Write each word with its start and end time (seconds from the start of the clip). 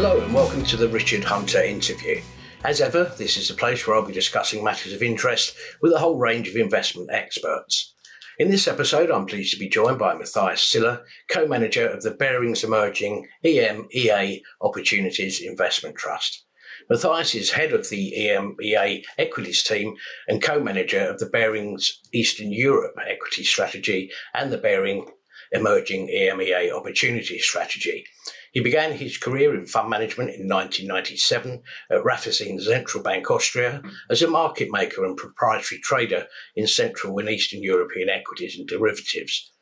Hello 0.00 0.20
and 0.20 0.32
welcome 0.32 0.62
to 0.66 0.76
the 0.76 0.88
Richard 0.88 1.24
Hunter 1.24 1.60
interview. 1.60 2.22
As 2.62 2.80
ever, 2.80 3.12
this 3.18 3.36
is 3.36 3.48
the 3.48 3.54
place 3.54 3.84
where 3.84 3.96
I'll 3.96 4.06
be 4.06 4.12
discussing 4.12 4.62
matters 4.62 4.92
of 4.92 5.02
interest 5.02 5.56
with 5.82 5.92
a 5.92 5.98
whole 5.98 6.16
range 6.16 6.46
of 6.46 6.54
investment 6.54 7.10
experts. 7.12 7.96
In 8.38 8.48
this 8.48 8.68
episode, 8.68 9.10
I'm 9.10 9.26
pleased 9.26 9.52
to 9.54 9.58
be 9.58 9.68
joined 9.68 9.98
by 9.98 10.14
Mattias 10.14 10.58
Siller, 10.58 11.04
co-manager 11.28 11.84
of 11.88 12.04
the 12.04 12.12
Barings 12.12 12.62
Emerging 12.62 13.26
EMEA 13.44 14.40
Opportunities 14.60 15.40
Investment 15.40 15.96
Trust. 15.96 16.44
Mattias 16.88 17.34
is 17.34 17.50
head 17.50 17.72
of 17.72 17.88
the 17.88 18.14
EMEA 18.16 19.02
Equities 19.18 19.64
team 19.64 19.96
and 20.28 20.40
co-manager 20.40 21.08
of 21.08 21.18
the 21.18 21.26
Barings 21.26 22.00
Eastern 22.14 22.52
Europe 22.52 22.94
Equity 23.04 23.42
Strategy 23.42 24.12
and 24.32 24.52
the 24.52 24.58
Baring 24.58 25.08
Emerging 25.52 26.08
EMEA 26.08 26.72
Opportunity 26.72 27.38
Strategy. 27.38 28.04
He 28.52 28.60
began 28.60 28.92
his 28.92 29.18
career 29.18 29.54
in 29.54 29.66
fund 29.66 29.90
management 29.90 30.30
in 30.30 30.48
1997 30.48 31.62
at 31.90 32.02
Raiffeisen 32.02 32.60
Central 32.60 33.02
Bank 33.02 33.30
Austria 33.30 33.82
as 34.10 34.22
a 34.22 34.28
market 34.28 34.70
maker 34.70 35.04
and 35.04 35.16
proprietary 35.16 35.80
trader 35.80 36.26
in 36.56 36.66
Central 36.66 37.18
and 37.18 37.28
Eastern 37.28 37.62
European 37.62 38.08
equities 38.08 38.58
and 38.58 38.66
derivatives. 38.66 39.52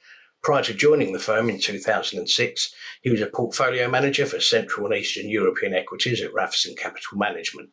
Prior 0.42 0.62
to 0.62 0.74
joining 0.74 1.12
the 1.12 1.18
firm 1.18 1.50
in 1.50 1.58
2006, 1.58 2.74
he 3.02 3.10
was 3.10 3.20
a 3.20 3.26
portfolio 3.26 3.90
manager 3.90 4.26
for 4.26 4.38
Central 4.38 4.86
and 4.86 4.94
Eastern 4.94 5.28
European 5.28 5.74
equities 5.74 6.22
at 6.22 6.32
Raiffeisen 6.32 6.76
Capital 6.76 7.18
Management. 7.18 7.70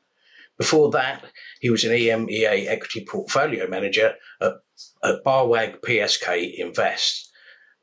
Before 0.58 0.90
that, 0.92 1.24
he 1.62 1.70
was 1.70 1.84
an 1.84 1.92
EMEA 1.92 2.68
equity 2.68 3.06
portfolio 3.06 3.68
manager 3.68 4.16
at, 4.42 4.54
at 5.04 5.24
BAWAG 5.24 5.82
PSK 5.82 6.56
Invest. 6.56 7.32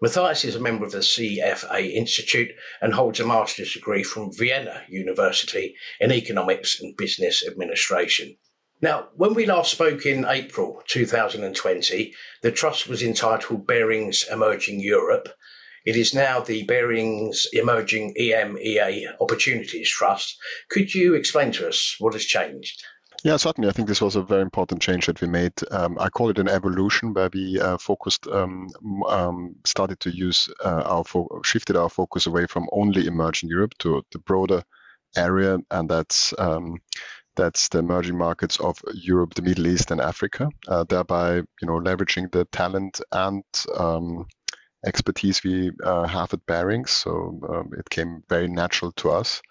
Mattias 0.02 0.46
is 0.46 0.56
a 0.56 0.60
member 0.60 0.86
of 0.86 0.92
the 0.92 0.98
CFA 0.98 1.92
Institute 1.92 2.52
and 2.80 2.94
holds 2.94 3.20
a 3.20 3.26
master's 3.26 3.74
degree 3.74 4.02
from 4.02 4.32
Vienna 4.32 4.82
University 4.88 5.74
in 6.00 6.10
economics 6.10 6.80
and 6.80 6.96
business 6.96 7.46
administration. 7.46 8.36
Now, 8.80 9.08
when 9.14 9.34
we 9.34 9.44
last 9.44 9.70
spoke 9.70 10.06
in 10.06 10.24
April 10.24 10.82
2020, 10.88 12.14
the 12.40 12.50
trust 12.50 12.88
was 12.88 13.02
entitled 13.02 13.66
Barings 13.66 14.24
Emerging 14.32 14.80
Europe. 14.80 15.28
It 15.84 15.96
is 15.96 16.14
now 16.14 16.40
the 16.40 16.62
Barings 16.62 17.46
Emerging 17.52 18.14
EMEA 18.18 19.20
Opportunities 19.20 19.90
Trust. 19.90 20.38
Could 20.70 20.94
you 20.94 21.12
explain 21.14 21.52
to 21.52 21.68
us 21.68 21.96
what 21.98 22.14
has 22.14 22.24
changed? 22.24 22.82
Yeah, 23.22 23.36
certainly. 23.36 23.68
I 23.68 23.72
think 23.72 23.86
this 23.86 24.00
was 24.00 24.16
a 24.16 24.22
very 24.22 24.40
important 24.40 24.80
change 24.80 25.06
that 25.06 25.20
we 25.20 25.28
made. 25.28 25.52
Um, 25.70 25.98
I 25.98 26.08
call 26.08 26.30
it 26.30 26.38
an 26.38 26.48
evolution 26.48 27.12
where 27.12 27.28
we 27.32 27.60
uh, 27.60 27.76
focused, 27.76 28.26
um, 28.26 28.68
um, 29.06 29.56
started 29.64 30.00
to 30.00 30.10
use 30.10 30.48
uh, 30.64 30.82
our, 30.86 31.04
fo- 31.04 31.40
shifted 31.44 31.76
our 31.76 31.90
focus 31.90 32.26
away 32.26 32.46
from 32.46 32.68
only 32.72 33.06
emerging 33.06 33.50
Europe 33.50 33.74
to 33.80 34.02
the 34.12 34.18
broader 34.20 34.62
area, 35.16 35.58
and 35.70 35.88
that's 35.90 36.32
um, 36.38 36.78
that's 37.36 37.68
the 37.68 37.78
emerging 37.78 38.16
markets 38.16 38.58
of 38.58 38.78
Europe, 38.94 39.34
the 39.34 39.42
Middle 39.42 39.66
East, 39.66 39.90
and 39.90 40.00
Africa. 40.00 40.48
Uh, 40.66 40.84
thereby, 40.84 41.36
you 41.36 41.66
know, 41.68 41.78
leveraging 41.78 42.30
the 42.32 42.44
talent 42.46 43.00
and 43.12 43.44
um, 43.76 44.26
expertise 44.84 45.42
we 45.44 45.70
uh, 45.84 46.06
have 46.06 46.32
at 46.32 46.44
Barings. 46.46 46.90
So 46.90 47.40
um, 47.48 47.70
it 47.78 47.88
came 47.90 48.22
very 48.28 48.48
natural 48.48 48.92
to 48.92 49.10
us. 49.10 49.42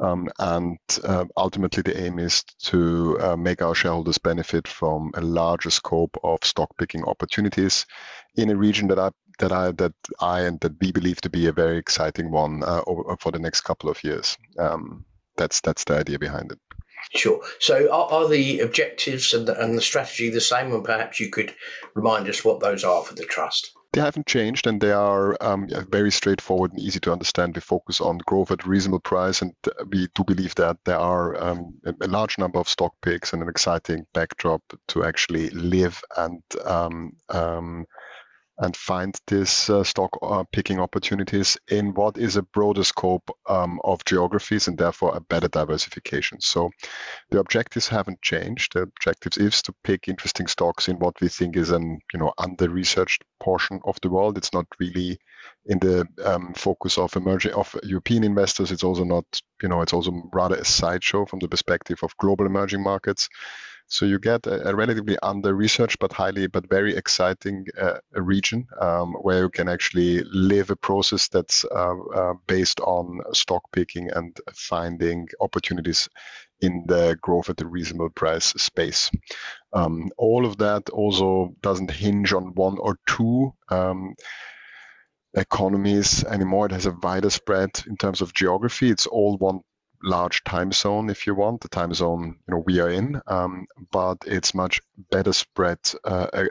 Um, 0.00 0.28
and 0.38 0.78
uh, 1.04 1.26
ultimately, 1.36 1.82
the 1.82 2.02
aim 2.02 2.18
is 2.18 2.42
to 2.64 3.18
uh, 3.20 3.36
make 3.36 3.60
our 3.60 3.74
shareholders 3.74 4.18
benefit 4.18 4.66
from 4.66 5.10
a 5.14 5.20
larger 5.20 5.70
scope 5.70 6.16
of 6.24 6.38
stock 6.42 6.70
picking 6.78 7.04
opportunities 7.04 7.84
in 8.34 8.50
a 8.50 8.56
region 8.56 8.88
that 8.88 8.98
I 8.98 9.10
that 9.40 9.52
I 9.52 9.72
that 9.72 9.92
I 10.20 10.40
and 10.40 10.58
that 10.60 10.80
we 10.80 10.92
believe 10.92 11.20
to 11.22 11.30
be 11.30 11.46
a 11.46 11.52
very 11.52 11.76
exciting 11.76 12.30
one 12.30 12.62
uh, 12.62 12.82
for 13.18 13.30
the 13.30 13.38
next 13.38 13.60
couple 13.62 13.90
of 13.90 14.02
years. 14.02 14.38
Um, 14.58 15.04
that's 15.36 15.60
that's 15.60 15.84
the 15.84 15.98
idea 15.98 16.18
behind 16.18 16.52
it. 16.52 16.58
Sure. 17.14 17.40
So, 17.58 17.90
are, 17.90 18.28
the 18.28 18.60
objectives 18.60 19.34
and 19.34 19.48
the 19.48 19.80
strategy 19.80 20.28
the 20.28 20.40
same? 20.40 20.72
And 20.72 20.84
perhaps 20.84 21.18
you 21.18 21.30
could 21.30 21.54
remind 21.94 22.28
us 22.28 22.44
what 22.44 22.60
those 22.60 22.84
are 22.84 23.02
for 23.02 23.14
the 23.14 23.24
trust. 23.24 23.72
They 23.92 24.00
haven't 24.00 24.26
changed, 24.26 24.68
and 24.68 24.80
they 24.80 24.92
are 24.92 25.36
um, 25.40 25.68
very 25.88 26.12
straightforward 26.12 26.72
and 26.72 26.80
easy 26.80 27.00
to 27.00 27.12
understand. 27.12 27.56
We 27.56 27.60
focus 27.60 28.00
on 28.00 28.18
growth 28.18 28.52
at 28.52 28.64
a 28.64 28.68
reasonable 28.68 29.00
price, 29.00 29.42
and 29.42 29.52
we 29.88 30.06
do 30.14 30.22
believe 30.22 30.54
that 30.56 30.76
there 30.84 30.98
are 30.98 31.42
um, 31.42 31.74
a 31.84 32.06
large 32.06 32.38
number 32.38 32.60
of 32.60 32.68
stock 32.68 32.94
picks 33.02 33.32
and 33.32 33.42
an 33.42 33.48
exciting 33.48 34.06
backdrop 34.14 34.62
to 34.88 35.04
actually 35.04 35.50
live 35.50 36.00
and 36.16 36.42
um, 36.64 37.12
um 37.30 37.86
and 38.60 38.76
find 38.76 39.18
these 39.26 39.70
uh, 39.70 39.82
stock 39.82 40.10
uh, 40.22 40.44
picking 40.52 40.78
opportunities 40.78 41.56
in 41.68 41.94
what 41.94 42.18
is 42.18 42.36
a 42.36 42.42
broader 42.42 42.84
scope 42.84 43.30
um, 43.48 43.80
of 43.82 44.04
geographies 44.04 44.68
and 44.68 44.76
therefore 44.76 45.16
a 45.16 45.20
better 45.20 45.48
diversification. 45.48 46.40
So 46.40 46.70
the 47.30 47.40
objectives 47.40 47.88
haven't 47.88 48.20
changed. 48.20 48.74
The 48.74 48.82
objectives 48.82 49.38
is 49.38 49.62
to 49.62 49.74
pick 49.82 50.08
interesting 50.08 50.46
stocks 50.46 50.88
in 50.88 50.98
what 50.98 51.18
we 51.22 51.28
think 51.28 51.56
is 51.56 51.70
an 51.70 52.00
you 52.12 52.20
know 52.20 52.34
under-researched 52.36 53.24
portion 53.40 53.80
of 53.84 53.98
the 54.02 54.10
world. 54.10 54.36
It's 54.36 54.52
not 54.52 54.66
really 54.78 55.18
in 55.64 55.78
the 55.78 56.06
um, 56.22 56.52
focus 56.54 56.98
of 56.98 57.16
emerging 57.16 57.52
of 57.54 57.74
European 57.82 58.24
investors. 58.24 58.72
It's 58.72 58.84
also 58.84 59.04
not 59.04 59.24
you 59.62 59.68
know 59.70 59.80
it's 59.80 59.94
also 59.94 60.28
rather 60.34 60.56
a 60.56 60.64
sideshow 60.66 61.24
from 61.24 61.38
the 61.38 61.48
perspective 61.48 62.00
of 62.02 62.16
global 62.18 62.44
emerging 62.44 62.82
markets. 62.82 63.30
So 63.90 64.06
you 64.06 64.20
get 64.20 64.46
a, 64.46 64.70
a 64.70 64.74
relatively 64.74 65.18
under-researched 65.20 65.98
but 65.98 66.12
highly 66.12 66.46
but 66.46 66.70
very 66.70 66.96
exciting 66.96 67.66
uh, 67.78 67.98
region 68.12 68.68
um, 68.80 69.14
where 69.14 69.42
you 69.42 69.50
can 69.50 69.68
actually 69.68 70.22
live 70.32 70.70
a 70.70 70.76
process 70.76 71.28
that's 71.28 71.64
uh, 71.64 71.98
uh, 72.14 72.34
based 72.46 72.80
on 72.80 73.20
stock 73.32 73.62
picking 73.72 74.10
and 74.12 74.38
finding 74.54 75.28
opportunities 75.40 76.08
in 76.60 76.84
the 76.86 77.18
growth 77.20 77.50
at 77.50 77.60
a 77.60 77.66
reasonable 77.66 78.10
price 78.10 78.46
space. 78.56 79.10
Um, 79.72 80.10
all 80.16 80.46
of 80.46 80.58
that 80.58 80.88
also 80.90 81.56
doesn't 81.60 81.90
hinge 81.90 82.32
on 82.32 82.54
one 82.54 82.78
or 82.78 82.96
two. 83.06 83.52
Um, 83.70 84.14
economies 85.34 86.24
anymore. 86.24 86.66
It 86.66 86.72
has 86.72 86.86
a 86.86 86.96
wider 87.02 87.30
spread 87.30 87.70
in 87.86 87.96
terms 87.96 88.20
of 88.20 88.34
geography. 88.34 88.90
It's 88.90 89.06
all 89.06 89.36
one 89.36 89.60
large 90.02 90.42
time 90.44 90.72
zone 90.72 91.10
if 91.10 91.26
you 91.26 91.34
want 91.34 91.60
the 91.60 91.68
time 91.68 91.92
zone 91.92 92.36
you 92.48 92.54
know 92.54 92.62
we 92.66 92.80
are 92.80 92.88
in 92.88 93.20
um, 93.26 93.66
but 93.92 94.18
it's 94.26 94.54
much 94.54 94.80
better 95.10 95.32
spread 95.32 95.78
uh, 96.04 96.48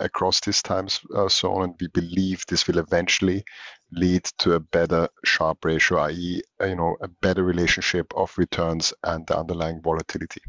across 0.00 0.40
this 0.40 0.62
time 0.62 0.88
uh, 1.14 1.28
zone 1.28 1.62
and 1.62 1.74
we 1.80 1.86
believe 1.88 2.44
this 2.46 2.66
will 2.66 2.78
eventually 2.78 3.44
lead 3.92 4.24
to 4.38 4.54
a 4.54 4.60
better 4.60 5.08
Sharpe 5.24 5.64
ratio 5.64 5.98
i.e 5.98 6.42
you 6.60 6.76
know 6.76 6.96
a 7.00 7.08
better 7.08 7.44
relationship 7.44 8.12
of 8.16 8.36
returns 8.36 8.92
and 9.04 9.26
the 9.26 9.38
underlying 9.38 9.80
volatility. 9.80 10.40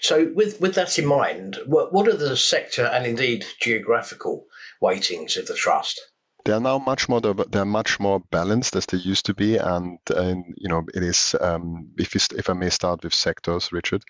So 0.00 0.30
with 0.34 0.60
with 0.60 0.74
that 0.76 0.98
in 0.98 1.06
mind 1.06 1.58
what, 1.66 1.92
what 1.92 2.08
are 2.08 2.16
the 2.16 2.36
sector 2.36 2.84
and 2.84 3.06
indeed 3.06 3.44
geographical 3.60 4.46
weightings 4.80 5.36
of 5.36 5.46
the 5.46 5.54
trust 5.54 6.00
they 6.44 6.52
are 6.52 6.60
now 6.60 6.78
much 6.78 7.08
more 7.08 7.20
they're 7.20 7.64
much 7.64 8.00
more 8.00 8.20
balanced 8.30 8.76
as 8.76 8.86
they 8.86 8.98
used 8.98 9.26
to 9.26 9.34
be 9.34 9.56
and, 9.56 9.98
and 10.14 10.54
you 10.56 10.68
know 10.68 10.84
it 10.94 11.02
is 11.02 11.34
um, 11.40 11.90
if 11.98 12.14
if 12.16 12.50
I 12.50 12.52
may 12.52 12.70
start 12.70 13.02
with 13.02 13.14
sectors 13.14 13.72
Richard 13.72 14.02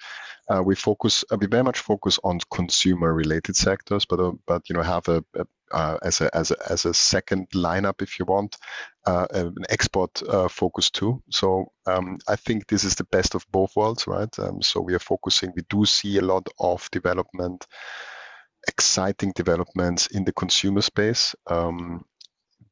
uh, 0.48 0.62
we 0.62 0.74
focus 0.74 1.24
uh, 1.30 1.36
we 1.40 1.46
very 1.46 1.64
much 1.64 1.80
focus 1.80 2.18
on 2.22 2.38
consumer 2.52 3.12
related 3.12 3.56
sectors 3.56 4.04
but 4.04 4.20
uh, 4.20 4.32
but 4.46 4.68
you 4.68 4.74
know 4.74 4.82
have 4.82 5.08
a, 5.08 5.24
a 5.36 5.46
uh, 5.72 5.98
as 6.02 6.20
a 6.20 6.34
as 6.36 6.50
a 6.50 6.56
as 6.72 6.84
a 6.84 6.94
second 6.94 7.48
lineup 7.50 8.02
if 8.02 8.18
you 8.18 8.24
want 8.24 8.56
uh, 9.06 9.26
an 9.32 9.54
export 9.68 10.20
uh, 10.28 10.48
focus 10.48 10.90
too 10.90 11.22
so 11.30 11.66
um, 11.86 12.18
I 12.28 12.36
think 12.36 12.66
this 12.66 12.84
is 12.84 12.96
the 12.96 13.04
best 13.04 13.34
of 13.36 13.46
both 13.52 13.76
worlds 13.76 14.06
right 14.08 14.36
um, 14.40 14.62
so 14.62 14.80
we 14.80 14.94
are 14.94 15.00
focusing 15.00 15.52
we 15.54 15.62
do 15.70 15.86
see 15.86 16.18
a 16.18 16.22
lot 16.22 16.48
of 16.58 16.90
development 16.90 17.66
exciting 18.68 19.32
developments 19.34 20.06
in 20.08 20.24
the 20.24 20.32
consumer 20.32 20.82
space. 20.82 21.34
Um, 21.46 22.04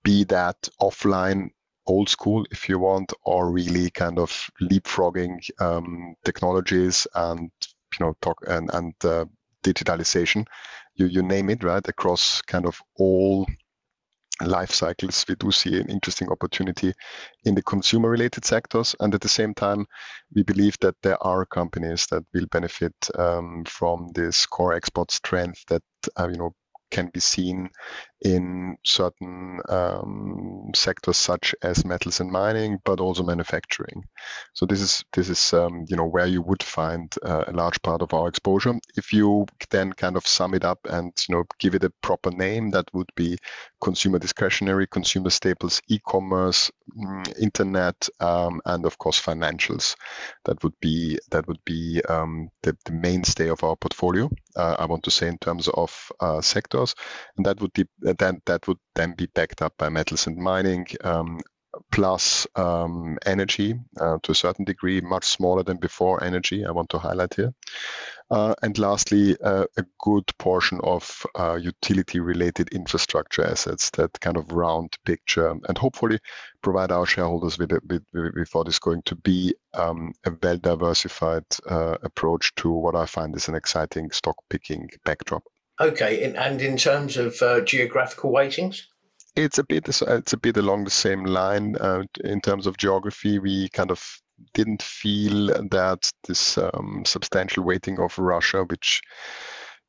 be 0.04 0.24
that 0.24 0.56
offline 0.80 1.50
old 1.86 2.08
school 2.08 2.44
if 2.50 2.68
you 2.68 2.78
want 2.78 3.12
or 3.24 3.50
really 3.50 3.90
kind 3.90 4.18
of 4.18 4.50
leapfrogging 4.60 5.38
um, 5.60 6.14
technologies 6.24 7.06
and 7.14 7.50
you 7.98 8.06
know 8.06 8.14
talk 8.20 8.38
and, 8.46 8.70
and 8.74 8.94
uh, 9.04 9.24
digitalization 9.64 10.46
you 10.94 11.06
you 11.06 11.22
name 11.22 11.48
it 11.48 11.64
right 11.64 11.88
across 11.88 12.42
kind 12.42 12.66
of 12.66 12.80
all 12.96 13.46
life 14.46 14.70
cycles 14.70 15.24
we 15.28 15.34
do 15.34 15.50
see 15.50 15.80
an 15.80 15.88
interesting 15.88 16.30
opportunity 16.30 16.92
in 17.44 17.54
the 17.54 17.62
consumer 17.62 18.08
related 18.08 18.44
sectors. 18.44 18.94
And 19.00 19.14
at 19.14 19.20
the 19.20 19.28
same 19.28 19.54
time 19.54 19.86
we 20.34 20.42
believe 20.42 20.76
that 20.80 20.94
there 21.02 21.20
are 21.22 21.44
companies 21.46 22.06
that 22.10 22.24
will 22.32 22.46
benefit 22.46 22.94
um, 23.16 23.64
from 23.66 24.08
this 24.14 24.46
core 24.46 24.74
export 24.74 25.10
strength 25.10 25.64
that 25.68 25.82
uh, 26.18 26.28
you 26.28 26.38
know 26.38 26.54
can 26.90 27.10
be 27.12 27.20
seen 27.20 27.70
in 28.20 28.76
certain 28.84 29.60
um, 29.68 30.70
sectors 30.74 31.16
such 31.16 31.54
as 31.62 31.84
metals 31.84 32.20
and 32.20 32.30
mining, 32.30 32.78
but 32.84 33.00
also 33.00 33.22
manufacturing. 33.22 34.04
So 34.54 34.66
this 34.66 34.80
is 34.80 35.04
this 35.12 35.28
is 35.28 35.52
um, 35.52 35.84
you 35.88 35.96
know 35.96 36.06
where 36.06 36.26
you 36.26 36.42
would 36.42 36.62
find 36.62 37.14
uh, 37.22 37.44
a 37.46 37.52
large 37.52 37.80
part 37.82 38.02
of 38.02 38.12
our 38.12 38.28
exposure. 38.28 38.74
If 38.96 39.12
you 39.12 39.46
then 39.70 39.92
kind 39.92 40.16
of 40.16 40.26
sum 40.26 40.54
it 40.54 40.64
up 40.64 40.80
and 40.88 41.12
you 41.28 41.36
know 41.36 41.44
give 41.58 41.74
it 41.74 41.84
a 41.84 41.92
proper 42.02 42.30
name, 42.30 42.70
that 42.70 42.92
would 42.92 43.10
be 43.14 43.38
consumer 43.80 44.18
discretionary, 44.18 44.86
consumer 44.86 45.30
staples, 45.30 45.80
e-commerce, 45.88 46.70
mm, 46.96 47.40
internet, 47.40 48.08
um, 48.20 48.60
and 48.64 48.84
of 48.84 48.98
course 48.98 49.20
financials. 49.20 49.94
That 50.44 50.62
would 50.64 50.78
be 50.80 51.18
that 51.30 51.46
would 51.46 51.64
be 51.64 52.02
um, 52.08 52.50
the, 52.62 52.76
the, 52.84 52.92
mainstay 52.92 53.48
of 53.48 53.62
our 53.62 53.76
portfolio. 53.76 54.28
Uh, 54.58 54.76
I 54.78 54.86
want 54.86 55.04
to 55.04 55.10
say 55.10 55.28
in 55.28 55.38
terms 55.38 55.68
of 55.68 56.12
uh, 56.20 56.40
sectors, 56.40 56.94
and 57.36 57.46
that 57.46 57.60
would 57.60 57.72
be 57.72 57.86
then 58.00 58.42
that 58.46 58.66
would 58.66 58.78
then 58.94 59.14
be 59.16 59.26
backed 59.26 59.62
up 59.62 59.74
by 59.78 59.88
metals 59.88 60.26
and 60.26 60.36
mining, 60.36 60.86
um, 61.04 61.40
plus 61.92 62.46
um, 62.56 63.18
energy 63.24 63.74
uh, 64.00 64.18
to 64.22 64.32
a 64.32 64.34
certain 64.34 64.64
degree, 64.64 65.00
much 65.00 65.24
smaller 65.24 65.62
than 65.62 65.78
before 65.78 66.22
energy, 66.24 66.64
I 66.64 66.72
want 66.72 66.90
to 66.90 66.98
highlight 66.98 67.34
here. 67.34 67.54
Uh, 68.30 68.54
and 68.62 68.76
lastly, 68.76 69.36
uh, 69.42 69.64
a 69.78 69.84
good 70.00 70.24
portion 70.38 70.80
of 70.82 71.24
uh, 71.38 71.54
utility 71.54 72.20
related 72.20 72.68
infrastructure 72.70 73.42
assets 73.44 73.88
that 73.90 74.20
kind 74.20 74.36
of 74.36 74.52
round 74.52 74.94
picture 75.06 75.48
and 75.48 75.78
hopefully 75.78 76.18
provide 76.62 76.92
our 76.92 77.06
shareholders 77.06 77.58
with, 77.58 77.72
with, 77.88 78.04
with 78.12 78.48
what 78.52 78.68
is 78.68 78.78
going 78.78 79.00
to 79.02 79.14
be 79.14 79.54
um, 79.72 80.12
a 80.26 80.32
well 80.42 80.58
diversified 80.58 81.44
uh, 81.68 81.96
approach 82.02 82.54
to 82.56 82.70
what 82.70 82.94
I 82.94 83.06
find 83.06 83.34
is 83.34 83.48
an 83.48 83.54
exciting 83.54 84.10
stock 84.10 84.36
picking 84.50 84.90
backdrop. 85.04 85.44
Okay, 85.80 86.24
and 86.34 86.60
in 86.60 86.76
terms 86.76 87.16
of 87.16 87.40
uh, 87.40 87.60
geographical 87.60 88.32
weightings? 88.32 88.82
It's 89.36 89.58
a 89.58 89.64
bit 89.64 89.88
it's 89.88 90.32
a 90.32 90.36
bit 90.36 90.56
along 90.56 90.84
the 90.84 90.90
same 90.90 91.24
line 91.24 91.76
uh, 91.76 92.02
in 92.24 92.40
terms 92.40 92.66
of 92.66 92.76
geography. 92.76 93.38
We 93.38 93.68
kind 93.68 93.92
of 93.92 94.02
didn't 94.54 94.82
feel 94.82 95.46
that 95.70 96.10
this 96.26 96.58
um, 96.58 97.02
substantial 97.06 97.64
weighting 97.64 97.98
of 97.98 98.18
Russia, 98.18 98.64
which 98.64 99.02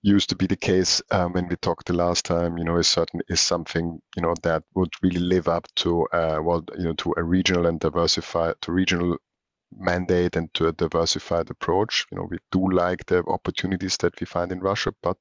used 0.01 0.29
to 0.29 0.35
be 0.35 0.47
the 0.47 0.55
case 0.55 1.01
um, 1.11 1.33
when 1.33 1.47
we 1.47 1.55
talked 1.57 1.87
the 1.87 1.93
last 1.93 2.25
time, 2.25 2.57
you 2.57 2.63
know, 2.63 2.77
is 2.77 2.87
certain 2.87 3.21
is 3.27 3.41
something 3.41 3.99
you 4.15 4.21
know 4.21 4.33
that 4.43 4.63
would 4.75 4.93
really 5.01 5.19
live 5.19 5.47
up 5.47 5.67
to 5.75 6.05
uh, 6.13 6.39
well, 6.41 6.63
you 6.77 6.85
know, 6.85 6.93
to 6.93 7.13
a 7.17 7.23
regional 7.23 7.65
and 7.65 7.79
diversified 7.79 8.55
to 8.61 8.71
regional 8.71 9.17
mandate 9.77 10.35
and 10.35 10.53
to 10.53 10.67
a 10.67 10.73
diversified 10.73 11.49
approach. 11.49 12.05
You 12.11 12.17
know, 12.17 12.27
we 12.29 12.37
do 12.51 12.69
like 12.71 13.05
the 13.05 13.23
opportunities 13.27 13.97
that 13.97 14.19
we 14.19 14.25
find 14.25 14.51
in 14.51 14.59
Russia, 14.59 14.91
but 15.01 15.17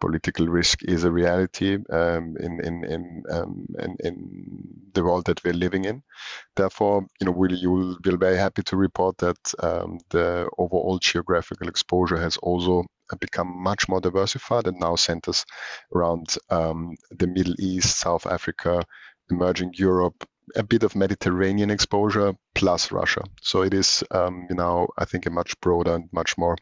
political 0.00 0.46
risk 0.46 0.82
is 0.84 1.04
a 1.04 1.10
reality 1.10 1.78
um, 1.90 2.36
in 2.38 2.60
in 2.64 2.84
in, 2.84 3.22
um, 3.30 3.66
in, 3.78 3.96
in 4.00 4.14
the 4.92 5.02
world 5.02 5.24
that 5.26 5.42
we're 5.44 5.54
living 5.54 5.84
in. 5.84 6.02
Therefore, 6.54 7.06
you 7.20 7.26
know, 7.26 7.32
we'll 7.32 7.54
you'll 7.54 7.98
be 8.00 8.16
very 8.16 8.36
happy 8.36 8.62
to 8.64 8.76
report 8.76 9.18
that 9.18 9.38
um, 9.60 9.98
the 10.10 10.48
overall 10.58 10.98
geographical 10.98 11.68
exposure 11.68 12.18
has 12.18 12.36
also 12.38 12.84
become 13.20 13.62
much 13.62 13.88
more 13.88 14.00
diversified 14.00 14.66
and 14.66 14.80
now 14.80 14.96
centers 14.96 15.44
around 15.94 16.36
um, 16.50 16.96
the 17.10 17.26
Middle 17.26 17.54
East, 17.58 17.98
South 17.98 18.26
Africa, 18.26 18.82
emerging 19.30 19.72
Europe, 19.74 20.24
a 20.54 20.62
bit 20.62 20.82
of 20.82 20.94
Mediterranean 20.94 21.70
exposure 21.70 22.34
plus 22.54 22.92
Russia. 22.92 23.22
So 23.42 23.62
it 23.62 23.74
is, 23.74 24.04
um, 24.10 24.46
you 24.48 24.56
know, 24.56 24.88
I 24.96 25.04
think 25.04 25.26
a 25.26 25.30
much 25.30 25.60
broader 25.60 25.94
and 25.94 26.08
much 26.12 26.38
more 26.38 26.56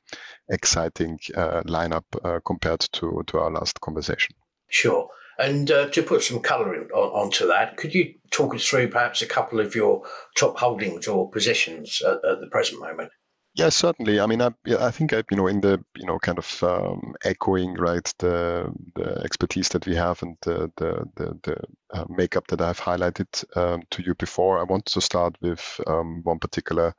exciting 0.49 1.19
uh, 1.37 1.63
lineup 1.65 2.05
uh, 2.25 2.41
compared 2.45 2.81
to, 2.93 3.23
to 3.27 3.39
our 3.39 3.51
last 3.51 3.81
conversation. 3.81 4.37
Sure. 4.69 5.09
And 5.39 5.71
uh, 5.71 5.89
to 5.91 6.03
put 6.03 6.23
some 6.23 6.41
colour 6.41 6.75
on, 6.77 6.89
onto 6.93 7.47
that, 7.49 7.77
could 7.77 7.95
you 7.95 8.15
talk 8.31 8.55
us 8.55 8.65
through 8.65 8.89
perhaps 8.89 9.21
a 9.21 9.27
couple 9.27 9.61
of 9.61 9.75
your 9.75 10.03
top 10.37 10.59
holdings 10.59 11.09
or 11.09 11.31
positions 11.31 12.01
at, 12.03 12.25
at 12.25 12.41
the 12.41 12.49
present 12.51 12.81
moment? 12.81 13.11
Yeah, 13.57 13.69
certainly. 13.69 14.19
I 14.19 14.27
mean, 14.27 14.43
I, 14.43 14.51
I 14.81 14.91
think 14.91 15.13
I, 15.13 15.23
you 15.31 15.37
know, 15.37 15.47
in 15.47 15.61
the 15.61 15.83
you 15.95 16.07
know, 16.07 16.19
kind 16.19 16.39
of 16.39 16.63
um, 16.65 17.15
echoing 17.25 17.75
right 17.75 18.13
the 18.19 18.73
the 18.97 19.21
expertise 19.25 19.69
that 19.71 19.87
we 19.87 19.95
have 19.95 20.21
and 20.23 20.37
the 20.43 20.73
the 20.77 21.05
the, 21.15 21.39
the 21.45 21.57
uh, 21.93 22.05
makeup 22.09 22.49
that 22.49 22.61
I've 22.61 22.81
highlighted 22.81 23.29
um, 23.57 23.85
to 23.91 24.03
you 24.03 24.15
before. 24.17 24.59
I 24.59 24.65
want 24.65 24.87
to 24.87 25.01
start 25.01 25.37
with 25.41 25.81
um, 25.87 26.23
one 26.25 26.41
particular 26.41 26.95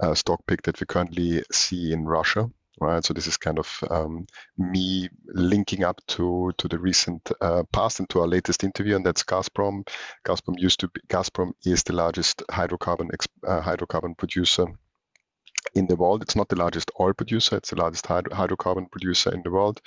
uh, 0.00 0.14
stock 0.14 0.40
pick 0.46 0.62
that 0.62 0.80
we 0.80 0.86
currently 0.86 1.42
see 1.52 1.92
in 1.92 2.06
Russia. 2.06 2.50
Right, 2.80 3.04
so 3.04 3.14
this 3.14 3.28
is 3.28 3.36
kind 3.36 3.58
of 3.60 3.68
um, 3.88 4.26
me 4.58 5.08
linking 5.26 5.84
up 5.84 6.00
to 6.08 6.50
to 6.58 6.66
the 6.66 6.78
recent 6.78 7.30
uh, 7.40 7.62
past 7.72 8.00
and 8.00 8.08
to 8.10 8.20
our 8.20 8.26
latest 8.26 8.64
interview, 8.64 8.96
and 8.96 9.04
that's 9.06 9.22
Gazprom. 9.22 9.86
Gazprom 10.26 10.54
used 10.58 10.80
to 10.80 10.88
be 10.88 11.00
Gazprom 11.08 11.52
is 11.64 11.82
the 11.84 11.92
largest 11.92 12.42
hydrocarbon 12.50 13.10
uh, 13.46 13.60
hydrocarbon 13.60 14.16
producer 14.16 14.66
in 15.74 15.86
the 15.86 15.96
world. 15.96 16.22
It's 16.22 16.36
not 16.36 16.48
the 16.48 16.56
largest 16.56 16.90
oil 17.00 17.12
producer; 17.12 17.56
it's 17.56 17.70
the 17.70 17.76
largest 17.76 18.06
hydrocarbon 18.06 18.90
producer 18.90 19.32
in 19.32 19.42
the 19.42 19.50
world. 19.50 19.80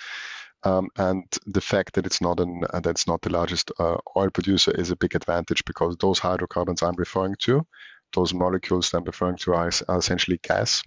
Um, 0.64 0.90
and 0.98 1.24
the 1.46 1.62
fact 1.62 1.94
that 1.94 2.06
it's 2.06 2.20
not 2.20 2.40
an 2.40 2.64
uh, 2.74 2.80
that's 2.80 3.08
not 3.08 3.22
the 3.22 3.30
largest 3.30 3.72
uh, 3.80 3.98
oil 4.16 4.30
producer 4.30 4.72
is 4.72 4.90
a 4.90 4.96
big 4.96 5.16
advantage 5.16 5.64
because 5.66 5.96
those 5.98 6.20
hydrocarbons 6.20 6.82
I'm 6.82 6.96
referring 6.96 7.36
to, 7.42 7.66
those 8.14 8.34
molecules 8.34 8.94
I'm 8.94 9.04
referring 9.04 9.38
to 9.38 9.54
are, 9.54 9.72
are 9.88 9.98
essentially 9.98 10.40
gas. 10.42 10.84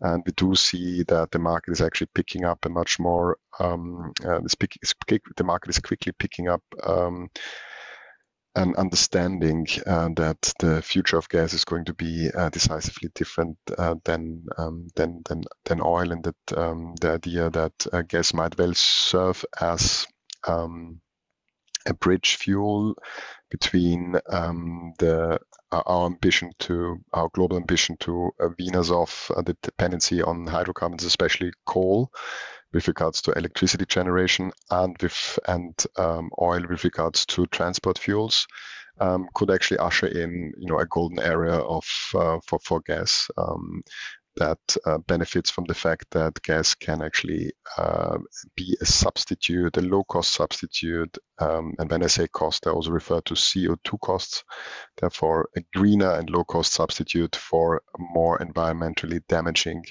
And 0.00 0.22
we 0.26 0.32
do 0.32 0.54
see 0.54 1.04
that 1.04 1.30
the 1.30 1.38
market 1.38 1.72
is 1.72 1.80
actually 1.80 2.08
picking 2.14 2.44
up 2.44 2.64
a 2.64 2.68
much 2.68 2.98
more, 2.98 3.38
um, 3.60 4.12
uh, 4.24 4.40
the 4.40 5.44
market 5.44 5.70
is 5.70 5.78
quickly 5.78 6.12
picking 6.18 6.48
up 6.48 6.62
um, 6.82 7.30
an 8.56 8.74
understanding 8.76 9.66
uh, 9.86 10.08
that 10.16 10.52
the 10.60 10.80
future 10.82 11.16
of 11.16 11.28
gas 11.28 11.52
is 11.52 11.64
going 11.64 11.84
to 11.86 11.94
be 11.94 12.30
uh, 12.30 12.48
decisively 12.50 13.10
different 13.14 13.56
uh, 13.76 13.96
than, 14.04 14.44
um, 14.58 14.88
than 14.94 15.22
than 15.28 15.42
than 15.64 15.80
oil, 15.80 16.12
and 16.12 16.24
that 16.24 16.58
um, 16.58 16.94
the 17.00 17.12
idea 17.12 17.50
that 17.50 17.86
uh, 17.92 18.02
gas 18.02 18.32
might 18.32 18.56
well 18.58 18.74
serve 18.74 19.44
as 19.60 20.06
um, 20.46 21.00
a 21.86 21.94
bridge 21.94 22.36
fuel 22.36 22.94
between 23.50 24.16
um, 24.30 24.94
the 24.98 25.38
our 25.72 26.06
ambition 26.06 26.52
to 26.60 26.98
our 27.12 27.28
global 27.34 27.56
ambition 27.56 27.96
to 27.98 28.30
uh, 28.40 28.48
wean 28.58 28.76
us 28.76 28.90
off 28.90 29.30
uh, 29.36 29.42
the 29.42 29.56
dependency 29.62 30.22
on 30.22 30.46
hydrocarbons, 30.46 31.04
especially 31.04 31.52
coal, 31.66 32.10
with 32.74 32.88
regards 32.88 33.22
to 33.22 33.32
electricity 33.32 33.86
generation 33.86 34.50
and 34.70 34.96
with 35.00 35.38
and 35.46 35.74
um, 35.96 36.30
oil 36.42 36.62
with 36.68 36.84
regards 36.84 37.24
to 37.24 37.46
transport 37.46 37.98
fuels 37.98 38.46
um, 39.00 39.28
could 39.34 39.50
actually 39.50 39.78
usher 39.78 40.06
in 40.06 40.52
you 40.58 40.66
know 40.66 40.78
a 40.78 40.86
golden 40.86 41.20
area 41.20 41.54
of 41.54 41.84
uh, 42.14 42.38
for 42.46 42.58
for 42.58 42.80
gas 42.80 43.28
um, 43.38 43.82
that 44.36 44.58
uh, 44.84 44.98
benefits 44.98 45.50
from 45.50 45.64
the 45.64 45.74
fact 45.74 46.06
that 46.10 46.42
gas 46.42 46.74
can 46.74 47.02
actually 47.02 47.52
uh, 47.78 48.18
be 48.56 48.76
a 48.80 48.84
substitute, 48.84 49.76
a 49.76 49.80
low 49.80 50.02
cost 50.02 50.32
substitute. 50.32 51.16
Um, 51.38 51.74
and 51.78 51.88
when 51.88 52.02
I 52.02 52.08
say 52.08 52.26
cost, 52.26 52.66
I 52.66 52.70
also 52.70 52.90
refer 52.90 53.20
to 53.20 53.34
CO2 53.34 54.00
costs. 54.00 54.42
Therefore, 55.00 55.50
a 55.56 55.60
greener 55.72 56.10
and 56.14 56.28
low 56.28 56.42
cost 56.42 56.72
substitute 56.72 57.36
for 57.36 57.82
more 57.96 58.38
environmentally 58.38 59.20
damaging 59.28 59.84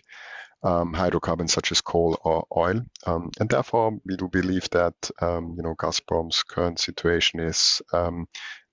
um, 0.64 0.94
hydrocarbons 0.94 1.54
such 1.54 1.72
as 1.72 1.82
coal 1.82 2.18
or 2.24 2.46
oil. 2.56 2.82
Um, 3.06 3.32
and 3.40 3.50
therefore, 3.50 4.00
we 4.06 4.16
do 4.16 4.28
believe 4.28 4.70
that 4.72 4.96
um, 5.22 5.54
you 5.58 5.64
know 5.64 5.76
Gazprom's 5.76 6.44
current 6.44 6.80
situation 6.80 7.40
is 7.40 7.82
um, 7.92 8.28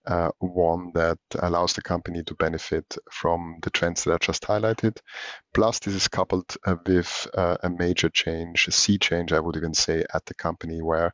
uh, 0.07 0.31
one 0.39 0.93
that 0.95 1.19
allows 1.39 1.75
the 1.75 1.83
company 1.83 2.23
to 2.25 2.35
benefit 2.35 2.97
from 3.11 3.59
the 3.63 3.71
trends 3.71 4.05
that 4.05 4.15
I 4.15 4.19
just 4.19 4.43
highlighted. 4.45 4.99
Plus, 5.53 5.79
this 5.81 5.95
is 5.95 6.09
coupled 6.09 6.57
uh, 6.65 6.77
with 6.87 7.29
uh, 7.35 7.57
a 7.63 7.69
major 7.69 8.09
change, 8.09 8.67
a 8.69 8.73
sea 8.73 8.99
change, 8.99 9.33
I 9.33 9.41
would 9.41 9.57
even 9.57 9.75
say, 9.75 10.05
at 10.15 10.25
the 10.27 10.35
company, 10.35 10.81
where 10.81 11.13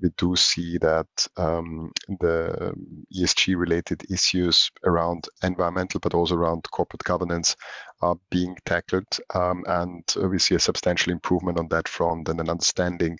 we 0.00 0.10
do 0.16 0.36
see 0.36 0.78
that 0.78 1.06
um, 1.36 1.92
the 2.08 2.74
ESG 3.14 3.56
related 3.56 4.10
issues 4.10 4.70
around 4.84 5.28
environmental, 5.42 6.00
but 6.00 6.14
also 6.14 6.34
around 6.34 6.70
corporate 6.70 7.04
governance 7.04 7.56
are 8.02 8.16
being 8.30 8.56
tackled. 8.64 9.18
Um, 9.34 9.64
and 9.66 10.02
we 10.30 10.38
see 10.38 10.54
a 10.54 10.60
substantial 10.60 11.12
improvement 11.12 11.58
on 11.58 11.68
that 11.68 11.88
front 11.88 12.28
and 12.28 12.40
an 12.40 12.50
understanding 12.50 13.18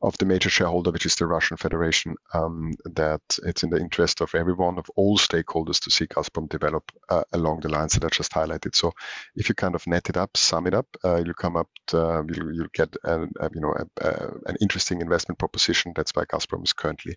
of 0.00 0.16
the 0.18 0.24
major 0.24 0.48
shareholder, 0.48 0.92
which 0.92 1.06
is 1.06 1.16
the 1.16 1.26
Russian 1.26 1.56
Federation, 1.56 2.14
um, 2.32 2.72
that 2.84 3.20
it's 3.44 3.64
in 3.64 3.70
the 3.70 3.80
interest 3.80 4.20
of 4.20 4.34
everyone, 4.34 4.78
of 4.78 4.86
all 4.94 5.18
stakeholders, 5.18 5.80
to 5.82 5.90
see 5.90 6.06
Gazprom 6.06 6.48
develop 6.48 6.92
uh, 7.08 7.24
along 7.32 7.60
the 7.60 7.68
lines 7.68 7.94
that 7.94 8.04
I 8.04 8.08
just 8.08 8.32
highlighted. 8.32 8.76
So, 8.76 8.92
if 9.34 9.48
you 9.48 9.56
kind 9.56 9.74
of 9.74 9.86
net 9.86 10.08
it 10.08 10.16
up, 10.16 10.36
sum 10.36 10.68
it 10.68 10.74
up, 10.74 10.86
uh, 11.04 11.16
you'll 11.16 11.34
come 11.34 11.56
up, 11.56 11.68
to, 11.88 12.00
uh, 12.00 12.22
you'll, 12.28 12.54
you'll, 12.54 12.68
get 12.72 12.94
a, 13.04 13.22
a, 13.40 13.50
you 13.52 13.60
know 13.60 13.74
a, 13.74 14.06
a, 14.06 14.30
an 14.46 14.56
interesting 14.60 15.00
investment 15.00 15.38
proposition. 15.38 15.92
That's 15.96 16.12
why 16.12 16.24
Gazprom 16.26 16.64
is 16.64 16.72
currently 16.72 17.16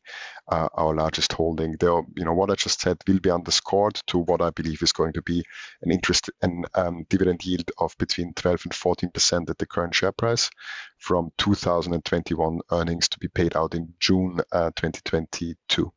uh, 0.51 0.69
our 0.73 0.95
largest 0.95 1.33
holding. 1.33 1.75
There, 1.79 2.01
you 2.15 2.25
know, 2.25 2.33
what 2.33 2.49
I 2.49 2.55
just 2.55 2.81
said 2.81 2.97
will 3.07 3.19
be 3.19 3.29
underscored 3.29 4.01
to 4.07 4.17
what 4.17 4.41
I 4.41 4.49
believe 4.49 4.81
is 4.81 4.91
going 4.91 5.13
to 5.13 5.21
be 5.21 5.43
an 5.83 5.91
interest 5.91 6.31
and 6.41 6.65
um, 6.73 7.05
dividend 7.09 7.45
yield 7.45 7.69
of 7.77 7.95
between 7.99 8.33
12 8.33 8.61
and 8.65 8.73
14 8.73 9.11
percent 9.11 9.49
at 9.51 9.59
the 9.59 9.67
current 9.67 9.93
share 9.93 10.11
price 10.11 10.49
from 10.97 11.31
2021 11.37 12.59
earnings 12.71 13.09
to 13.09 13.19
be 13.19 13.27
paid 13.27 13.55
out 13.55 13.75
in 13.75 13.93
June 13.99 14.41
2022. 14.51 15.91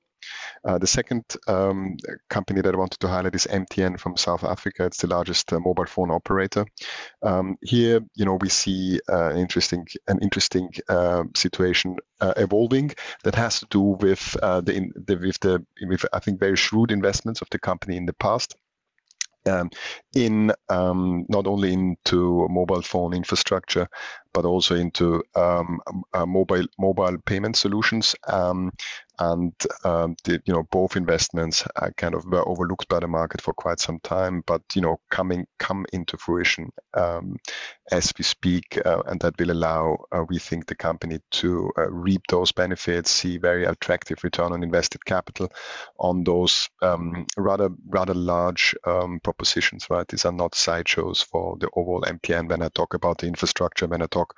Uh, 0.65 0.79
the 0.79 0.87
second 0.87 1.25
um, 1.47 1.97
company 2.31 2.61
that 2.63 2.75
I 2.75 2.79
wanted 2.79 3.01
to 3.01 3.09
highlight 3.09 3.35
is 3.35 3.47
MTN 3.47 3.99
from 3.99 4.17
South 4.17 4.45
Africa. 4.45 4.87
It's 4.87 5.03
the 5.03 5.09
largest 5.09 5.53
uh, 5.53 5.61
mobile 5.61 5.87
phone 5.87 6.11
operator. 6.11 6.65
Um, 7.23 7.59
here, 7.63 8.01
you 8.15 8.25
know, 8.25 8.39
we 8.41 8.49
see 8.49 9.01
uh, 9.09 9.31
an 9.31 9.37
interesting 9.37 9.87
an 10.09 10.21
interesting 10.23 10.71
uh, 10.89 11.25
situation 11.37 11.97
uh, 12.21 12.35
evolving 12.37 12.93
that 13.25 13.35
has 13.35 13.61
to 13.61 13.67
do 13.71 13.81
with 13.81 14.37
uh, 14.43 14.61
the, 14.61 14.91
the, 14.95 15.17
with 15.17 15.41
the 15.41 15.65
with 15.83 16.05
I 16.13 16.21
think 16.21 16.41
very 16.41 16.57
shrewd 16.57 16.91
investments 16.91 17.43
of 17.43 17.51
the 17.51 17.59
company 17.59 17.97
in 17.97 18.07
the 18.07 18.15
past 18.15 18.57
um, 19.47 19.71
in 20.15 20.53
um, 20.69 21.27
not 21.29 21.47
only 21.47 21.73
into 21.73 22.47
mobile 22.49 22.83
phone 22.83 23.13
infrastructure, 23.15 23.89
but 24.35 24.45
also 24.45 24.75
into 24.75 25.23
um, 25.35 25.81
uh, 26.13 26.27
mobile 26.27 26.67
mobile 26.79 27.17
payment 27.25 27.57
solutions. 27.57 28.15
Um, 28.27 28.73
and 29.19 29.55
um, 29.85 30.17
the, 30.25 30.43
you 30.45 30.53
know 30.53 30.65
both 30.71 30.97
investments 30.97 31.65
kind 31.97 32.15
of 32.15 32.25
were 32.25 32.47
overlooked 32.49 32.89
by 32.89 32.99
the 32.99 33.07
market 33.07 33.41
for 33.41 33.55
quite 33.55 33.79
some 33.79 34.01
time, 34.01 34.43
but 34.47 34.63
you 34.75 34.83
know 34.83 34.99
coming 35.11 35.47
come 35.59 35.87
into 35.93 36.17
fruition 36.17 36.71
um, 36.95 37.37
as 37.91 38.13
we 38.19 38.25
speak, 38.25 38.79
uh, 38.85 39.03
and 39.07 39.21
that 39.21 39.39
will 39.39 39.51
allow 39.51 39.99
uh, 40.11 40.25
we 40.29 40.39
think 40.39 40.67
the 40.67 40.75
company 40.75 41.21
to 41.31 41.71
uh, 41.79 41.89
reap 41.91 42.23
those 42.29 42.53
benefits, 42.53 43.11
see 43.11 43.39
very 43.39 43.65
attractive 43.65 44.25
return 44.25 44.53
on 44.53 44.63
invested 44.63 45.05
capital 45.05 45.51
on 45.99 46.25
those 46.25 46.69
rather 47.37 47.71
rather 47.87 48.15
large 48.15 48.75
propositions. 49.23 49.87
Right, 49.91 50.09
these 50.09 50.25
are 50.25 50.33
not 50.33 50.55
sideshows 50.55 51.23
for 51.23 51.57
the 51.59 51.69
overall 51.77 52.03
MTN. 52.03 52.49
When 52.49 52.63
I 52.63 52.69
talk 52.69 52.95
about 52.95 53.19
the 53.19 53.27
infrastructure, 53.27 53.87
when 53.87 54.03
I 54.03 54.07
talk 54.07 54.24
talk 54.25 54.35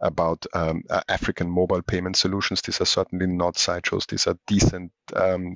about 0.00 0.46
um, 0.54 0.82
uh, 0.90 1.00
African 1.08 1.50
mobile 1.50 1.82
payment 1.82 2.16
solutions. 2.16 2.62
These 2.62 2.80
are 2.80 2.86
certainly 2.86 3.26
not 3.26 3.58
sideshows. 3.58 4.06
These 4.06 4.26
are 4.26 4.36
decent. 4.46 4.92
Um, 5.14 5.54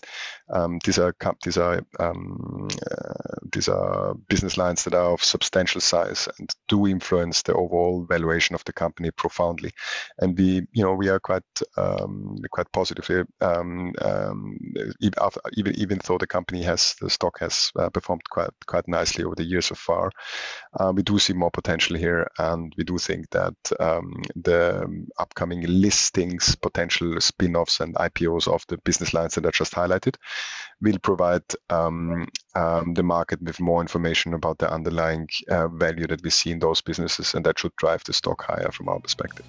um, 0.52 0.78
these 0.84 0.98
are 0.98 1.14
these 1.44 1.58
are 1.58 1.82
um, 2.00 2.68
uh, 2.90 3.36
these 3.52 3.68
are 3.68 4.14
business 4.28 4.56
lines 4.56 4.84
that 4.84 4.94
are 4.94 5.12
of 5.12 5.22
substantial 5.22 5.80
size 5.80 6.28
and 6.38 6.50
do 6.68 6.86
influence 6.86 7.42
the 7.42 7.54
overall 7.54 8.04
valuation 8.08 8.54
of 8.54 8.64
the 8.64 8.72
company 8.72 9.10
profoundly. 9.10 9.70
And 10.18 10.36
we, 10.36 10.66
you 10.72 10.82
know, 10.82 10.94
we 10.94 11.08
are 11.08 11.20
quite 11.20 11.42
um, 11.76 12.36
quite 12.50 12.70
positive 12.72 13.06
here. 13.06 13.26
Um, 13.40 13.92
even 15.52 15.74
even 15.76 16.00
though 16.06 16.18
the 16.18 16.26
company 16.26 16.62
has 16.62 16.94
the 17.00 17.10
stock 17.10 17.38
has 17.40 17.70
uh, 17.78 17.90
performed 17.90 18.22
quite 18.28 18.50
quite 18.66 18.88
nicely 18.88 19.24
over 19.24 19.34
the 19.34 19.44
years 19.44 19.66
so 19.66 19.74
far, 19.74 20.10
uh, 20.78 20.92
we 20.94 21.02
do 21.02 21.18
see 21.18 21.32
more 21.32 21.50
potential 21.50 21.96
here, 21.96 22.26
and 22.38 22.74
we 22.76 22.84
do 22.84 22.98
think 22.98 23.30
that 23.30 23.54
um, 23.80 24.22
the 24.36 25.06
upcoming 25.18 25.62
listings, 25.66 26.54
potential 26.56 27.20
spin-offs 27.20 27.80
and 27.80 27.94
IPOs 27.94 28.48
of 28.48 28.64
the 28.68 28.78
business 28.78 29.14
lines 29.14 29.34
that 29.34 29.46
I 29.46 29.50
just 29.50 29.72
highlighted 29.72 30.16
will 30.80 30.98
provide 30.98 31.44
um, 31.70 32.28
um, 32.54 32.94
the 32.94 33.02
market 33.02 33.42
with 33.42 33.60
more 33.60 33.80
information 33.80 34.34
about 34.34 34.58
the 34.58 34.70
underlying 34.70 35.28
uh, 35.48 35.68
value 35.68 36.06
that 36.06 36.22
we 36.22 36.30
see 36.30 36.50
in 36.50 36.58
those 36.58 36.80
businesses, 36.80 37.34
and 37.34 37.44
that 37.46 37.58
should 37.58 37.76
drive 37.76 38.04
the 38.04 38.12
stock 38.12 38.44
higher 38.44 38.70
from 38.70 38.88
our 38.88 39.00
perspective. 39.00 39.46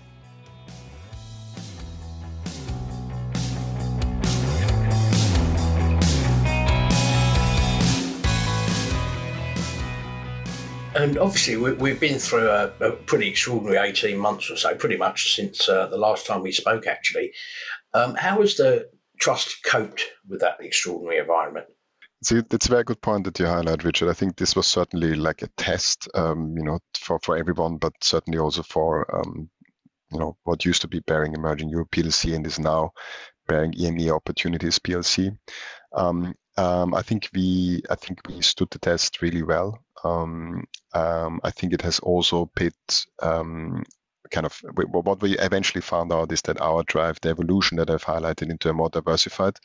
And 10.95 11.17
obviously, 11.17 11.57
we, 11.57 11.89
have 11.89 11.99
been 11.99 12.19
through 12.19 12.49
a, 12.49 12.71
a, 12.79 12.91
pretty 12.91 13.27
extraordinary 13.27 13.77
18 13.89 14.17
months 14.17 14.51
or 14.51 14.57
so, 14.57 14.75
pretty 14.75 14.97
much 14.97 15.35
since 15.35 15.67
uh, 15.67 15.87
the 15.87 15.97
last 15.97 16.27
time 16.27 16.41
we 16.41 16.51
spoke, 16.51 16.85
actually. 16.85 17.31
Um, 17.93 18.15
how 18.15 18.41
has 18.41 18.55
the 18.55 18.89
trust 19.19 19.63
coped 19.63 20.03
with 20.27 20.41
that 20.41 20.57
extraordinary 20.59 21.17
environment? 21.17 21.65
See, 22.23 22.41
it's 22.51 22.67
a 22.67 22.69
very 22.69 22.83
good 22.83 23.01
point 23.01 23.25
that 23.25 23.39
you 23.39 23.47
highlight, 23.47 23.83
Richard. 23.83 24.09
I 24.09 24.13
think 24.13 24.35
this 24.35 24.55
was 24.55 24.67
certainly 24.67 25.15
like 25.15 25.41
a 25.41 25.49
test, 25.57 26.07
um, 26.13 26.53
you 26.55 26.63
know, 26.63 26.79
for, 26.97 27.19
for 27.19 27.37
everyone, 27.37 27.77
but 27.77 27.93
certainly 28.01 28.39
also 28.39 28.63
for, 28.63 29.13
um, 29.13 29.49
you 30.11 30.19
know, 30.19 30.37
what 30.43 30.63
used 30.63 30.81
to 30.83 30.87
be 30.87 30.99
Baring 31.01 31.33
Emerging 31.33 31.69
Europe 31.69 31.89
PLC 31.91 32.35
and 32.35 32.45
is 32.45 32.59
now 32.59 32.91
Baring 33.47 33.73
EMEA 33.73 34.15
Opportunities 34.15 34.79
PLC. 34.79 35.35
Um, 35.93 36.33
um, 36.57 36.93
I 36.93 37.01
think 37.01 37.29
we 37.33 37.81
I 37.89 37.95
think 37.95 38.19
we 38.27 38.41
stood 38.41 38.69
the 38.71 38.79
test 38.79 39.21
really 39.21 39.43
well. 39.43 39.83
Um, 40.03 40.65
um, 40.93 41.39
I 41.43 41.51
think 41.51 41.73
it 41.73 41.81
has 41.81 41.99
also 41.99 42.45
paid 42.45 42.73
um, 43.21 43.83
kind 44.31 44.45
of 44.45 44.59
what 44.75 45.21
we 45.21 45.37
eventually 45.37 45.81
found 45.81 46.11
out 46.11 46.31
is 46.31 46.41
that 46.43 46.59
our 46.59 46.83
drive, 46.83 47.19
the 47.21 47.29
evolution 47.29 47.77
that 47.77 47.89
I've 47.89 48.03
highlighted 48.03 48.49
into 48.49 48.69
a 48.69 48.73
more 48.73 48.89
diversified 48.89 49.57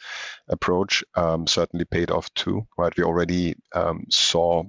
approach, 0.49 1.03
um, 1.15 1.47
certainly 1.47 1.85
paid 1.85 2.11
off 2.11 2.33
too. 2.35 2.67
Right, 2.77 2.97
we 2.97 3.05
already 3.05 3.57
um, 3.75 4.05
saw 4.11 4.65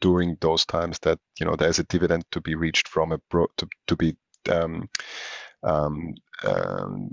during 0.00 0.36
those 0.40 0.64
times 0.66 0.98
that 1.00 1.18
you 1.38 1.46
know 1.46 1.56
there's 1.56 1.78
a 1.78 1.84
dividend 1.84 2.24
to 2.32 2.40
be 2.40 2.54
reached 2.54 2.88
from 2.88 3.12
a 3.12 3.18
pro 3.18 3.46
to, 3.58 3.68
to 3.88 3.96
be 3.96 4.16
um, 4.50 4.88
um, 5.62 6.14
um, 6.44 7.10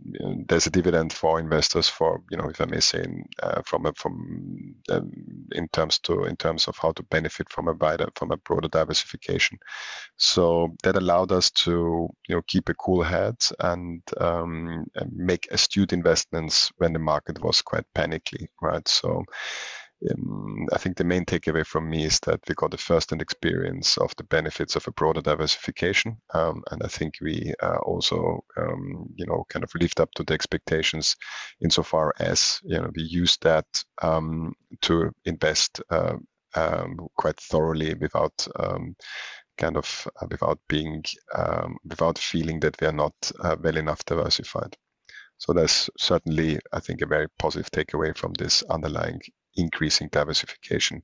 there's 0.47 0.67
a 0.67 0.71
dividend 0.71 1.11
for 1.11 1.39
investors 1.39 1.89
for 1.89 2.21
you 2.31 2.37
know 2.37 2.49
if 2.49 2.61
I 2.61 2.65
may 2.65 2.79
say 2.79 3.03
in, 3.03 3.25
uh, 3.43 3.61
from 3.65 3.85
a, 3.85 3.93
from 3.93 4.75
um, 4.89 5.11
in 5.51 5.67
terms 5.69 5.99
to 5.99 6.23
in 6.25 6.37
terms 6.37 6.67
of 6.67 6.77
how 6.77 6.93
to 6.93 7.03
benefit 7.03 7.49
from 7.51 7.67
a 7.67 7.73
wider 7.73 8.07
from 8.15 8.31
a 8.31 8.37
broader 8.37 8.69
diversification. 8.69 9.59
So 10.17 10.75
that 10.83 10.95
allowed 10.95 11.31
us 11.31 11.51
to 11.51 12.09
you 12.27 12.35
know 12.35 12.41
keep 12.47 12.69
a 12.69 12.73
cool 12.75 13.03
head 13.03 13.35
and, 13.59 14.01
um, 14.19 14.85
and 14.95 15.13
make 15.13 15.47
astute 15.51 15.93
investments 15.93 16.71
when 16.77 16.93
the 16.93 16.99
market 16.99 17.43
was 17.43 17.61
quite 17.61 17.85
panicky, 17.93 18.49
right? 18.61 18.87
So 18.87 19.25
um, 20.11 20.67
I 20.71 20.77
think 20.77 20.97
the 20.97 21.03
main 21.03 21.25
takeaway 21.25 21.65
from 21.65 21.89
me 21.89 22.05
is 22.05 22.19
that 22.21 22.41
we 22.47 22.55
got 22.55 22.71
the 22.71 22.77
first-hand 22.77 23.21
experience 23.21 23.97
of 23.97 24.15
the 24.15 24.23
benefits 24.23 24.75
of 24.75 24.87
a 24.87 24.91
broader 24.91 25.21
diversification, 25.21 26.17
um, 26.33 26.63
and 26.71 26.83
I 26.83 26.87
think 26.87 27.15
we 27.21 27.53
uh, 27.61 27.77
also, 27.77 28.43
um, 28.57 29.07
you 29.15 29.25
know, 29.25 29.45
kind 29.49 29.63
of 29.63 29.71
lived 29.75 29.99
up 29.99 30.11
to 30.15 30.23
the 30.23 30.33
expectations 30.33 31.15
insofar 31.61 32.13
as 32.19 32.59
you 32.63 32.77
know 32.77 32.91
we 32.95 33.03
used 33.03 33.41
that 33.43 33.65
um, 34.01 34.53
to 34.81 35.11
invest 35.25 35.81
uh, 35.89 36.15
um, 36.55 37.07
quite 37.17 37.39
thoroughly 37.39 37.93
without 37.95 38.47
kind 39.57 39.75
of 39.75 40.07
uh, 40.21 40.27
without 40.29 40.59
being 40.67 41.03
without 41.83 42.17
feeling 42.19 42.59
that 42.59 42.79
we 42.79 42.87
are 42.87 42.93
not 42.93 43.13
uh, 43.39 43.55
well 43.61 43.77
enough 43.77 44.05
diversified. 44.05 44.77
So 45.39 45.53
that's 45.53 45.89
certainly, 45.99 46.59
I 46.73 46.79
think, 46.79 47.01
a 47.01 47.07
very 47.07 47.27
positive 47.37 47.69
takeaway 47.71 48.15
from 48.17 48.33
this 48.33 48.63
underlying 48.63 49.19
increasing 49.57 50.09
diversification 50.11 51.03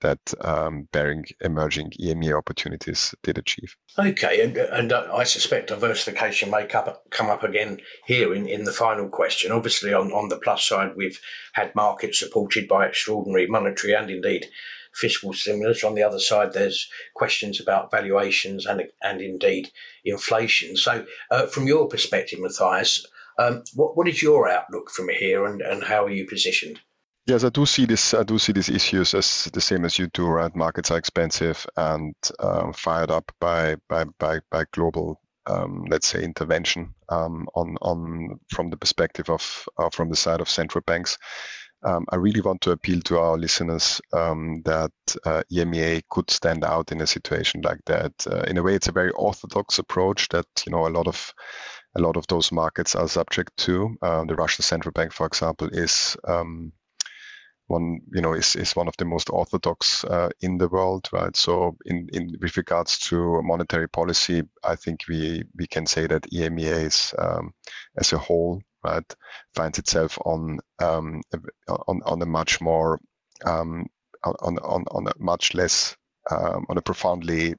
that 0.00 0.32
um, 0.40 0.88
Baring 0.92 1.24
emerging 1.40 1.92
EMEA 2.00 2.36
opportunities 2.36 3.14
did 3.22 3.38
achieve. 3.38 3.76
Okay, 3.98 4.42
and, 4.42 4.56
and 4.56 4.92
uh, 4.92 5.08
I 5.12 5.24
suspect 5.24 5.68
diversification 5.68 6.50
may 6.50 6.66
come 6.66 6.88
up, 6.88 7.04
come 7.10 7.28
up 7.28 7.42
again 7.42 7.80
here 8.06 8.34
in, 8.34 8.48
in 8.48 8.64
the 8.64 8.72
final 8.72 9.08
question. 9.08 9.52
Obviously, 9.52 9.92
on, 9.92 10.10
on 10.12 10.28
the 10.28 10.38
plus 10.38 10.66
side, 10.66 10.92
we've 10.96 11.20
had 11.52 11.74
markets 11.74 12.18
supported 12.18 12.66
by 12.66 12.86
extraordinary 12.86 13.46
monetary 13.46 13.94
and 13.94 14.10
indeed 14.10 14.46
fiscal 14.94 15.32
stimulus. 15.32 15.84
On 15.84 15.94
the 15.94 16.02
other 16.02 16.18
side, 16.18 16.52
there's 16.52 16.88
questions 17.14 17.60
about 17.60 17.90
valuations 17.90 18.66
and, 18.66 18.84
and 19.02 19.20
indeed 19.20 19.70
inflation. 20.04 20.76
So, 20.76 21.04
uh, 21.30 21.46
from 21.46 21.66
your 21.66 21.88
perspective, 21.88 22.38
Mattias, 22.40 23.04
um, 23.38 23.62
what, 23.74 23.96
what 23.96 24.08
is 24.08 24.22
your 24.22 24.48
outlook 24.48 24.90
from 24.90 25.08
here 25.08 25.46
and, 25.46 25.60
and 25.60 25.84
how 25.84 26.04
are 26.04 26.10
you 26.10 26.26
positioned? 26.26 26.80
Yes, 27.26 27.44
I 27.44 27.50
do 27.50 27.66
see 27.66 27.86
this. 27.86 28.14
I 28.14 28.24
do 28.24 28.38
see 28.38 28.52
these 28.52 28.68
issues 28.68 29.14
as 29.14 29.44
the 29.52 29.60
same 29.60 29.84
as 29.84 29.98
you 29.98 30.08
do. 30.08 30.26
Right, 30.26 30.54
markets 30.56 30.90
are 30.90 30.98
expensive 30.98 31.66
and 31.76 32.14
um, 32.40 32.72
fired 32.72 33.10
up 33.10 33.30
by 33.40 33.76
by 33.88 34.04
by, 34.18 34.40
by 34.50 34.64
global, 34.72 35.20
um, 35.46 35.84
let's 35.88 36.08
say, 36.08 36.24
intervention 36.24 36.94
um, 37.08 37.46
on 37.54 37.76
on 37.82 38.40
from 38.50 38.70
the 38.70 38.76
perspective 38.76 39.30
of 39.30 39.68
uh, 39.78 39.90
from 39.90 40.08
the 40.08 40.16
side 40.16 40.40
of 40.40 40.48
central 40.48 40.82
banks. 40.86 41.18
Um, 41.82 42.04
I 42.10 42.16
really 42.16 42.40
want 42.42 42.62
to 42.62 42.72
appeal 42.72 43.00
to 43.02 43.18
our 43.18 43.38
listeners 43.38 44.00
um, 44.12 44.62
that 44.64 44.92
uh, 45.24 45.42
EMEA 45.50 46.02
could 46.10 46.30
stand 46.30 46.64
out 46.64 46.92
in 46.92 47.00
a 47.00 47.06
situation 47.06 47.62
like 47.62 47.80
that. 47.86 48.12
Uh, 48.26 48.42
in 48.48 48.58
a 48.58 48.62
way, 48.62 48.74
it's 48.74 48.88
a 48.88 48.92
very 48.92 49.10
orthodox 49.12 49.78
approach 49.78 50.28
that 50.30 50.46
you 50.66 50.72
know 50.72 50.86
a 50.86 50.90
lot 50.90 51.06
of 51.06 51.32
a 51.96 52.00
lot 52.00 52.16
of 52.16 52.26
those 52.26 52.50
markets 52.52 52.94
are 52.96 53.08
subject 53.08 53.56
to. 53.58 53.96
Uh, 54.02 54.24
the 54.24 54.34
Russian 54.36 54.62
central 54.62 54.92
bank, 54.92 55.12
for 55.12 55.26
example, 55.26 55.68
is 55.72 56.16
um, 56.26 56.72
one 57.70 58.00
you 58.12 58.20
know 58.20 58.34
is, 58.34 58.56
is 58.56 58.74
one 58.74 58.88
of 58.88 58.96
the 58.98 59.04
most 59.04 59.30
orthodox 59.30 60.04
uh, 60.04 60.28
in 60.40 60.58
the 60.58 60.68
world 60.68 61.08
right? 61.12 61.36
So 61.36 61.76
in, 61.84 62.08
in 62.12 62.36
with 62.40 62.56
regards 62.56 62.98
to 63.10 63.40
monetary 63.42 63.88
policy 63.88 64.42
i 64.64 64.76
think 64.76 65.00
we 65.08 65.44
we 65.56 65.66
can 65.66 65.86
say 65.86 66.06
that 66.06 66.30
emea 66.32 66.84
is 66.84 67.14
um, 67.18 67.54
as 67.96 68.12
a 68.12 68.18
whole 68.18 68.60
right 68.84 69.14
finds 69.54 69.78
itself 69.78 70.18
on 70.24 70.58
um, 70.80 71.22
on 71.86 72.00
on 72.04 72.22
a 72.22 72.26
much 72.26 72.60
more 72.60 73.00
um, 73.44 73.86
on, 74.24 74.58
on 74.58 74.84
on 74.90 75.06
a 75.06 75.12
much 75.18 75.54
less 75.54 75.96
um, 76.30 76.66
on 76.68 76.76
a 76.76 76.82
profoundly 76.82 77.54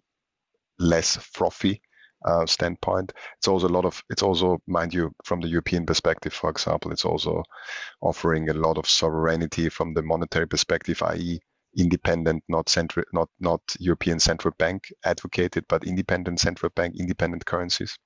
less 0.77 1.17
frothy 1.17 1.81
uh, 2.25 2.45
standpoint. 2.45 3.13
It's 3.37 3.47
also 3.47 3.67
a 3.67 3.69
lot 3.69 3.85
of, 3.85 4.01
it's 4.09 4.23
also, 4.23 4.61
mind 4.67 4.93
you, 4.93 5.11
from 5.23 5.41
the 5.41 5.47
European 5.47 5.85
perspective, 5.85 6.33
for 6.33 6.49
example, 6.49 6.91
it's 6.91 7.05
also 7.05 7.43
offering 8.01 8.49
a 8.49 8.53
lot 8.53 8.77
of 8.77 8.87
sovereignty 8.87 9.69
from 9.69 9.93
the 9.93 10.01
monetary 10.01 10.47
perspective, 10.47 11.01
i.e., 11.03 11.39
independent, 11.77 12.43
not 12.49 12.69
central, 12.69 13.05
not 13.13 13.29
not 13.39 13.61
European 13.79 14.19
central 14.19 14.53
bank 14.57 14.91
advocated, 15.05 15.65
but 15.69 15.85
independent 15.85 16.39
central 16.39 16.69
bank, 16.75 16.95
independent 16.99 17.45
currencies. 17.45 17.97